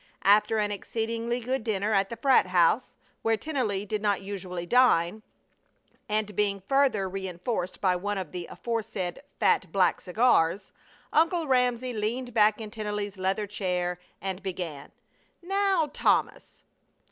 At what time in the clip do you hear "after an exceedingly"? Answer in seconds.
0.23-1.39